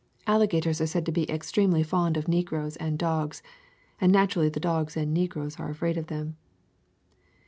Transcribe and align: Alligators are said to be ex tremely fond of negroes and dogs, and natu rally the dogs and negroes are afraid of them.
Alligators 0.25 0.81
are 0.81 0.87
said 0.87 1.05
to 1.05 1.11
be 1.11 1.29
ex 1.29 1.51
tremely 1.51 1.85
fond 1.85 2.17
of 2.17 2.27
negroes 2.27 2.75
and 2.77 2.97
dogs, 2.97 3.43
and 4.01 4.11
natu 4.11 4.37
rally 4.37 4.49
the 4.49 4.59
dogs 4.59 4.97
and 4.97 5.13
negroes 5.13 5.59
are 5.59 5.69
afraid 5.69 5.95
of 5.95 6.07
them. 6.07 6.37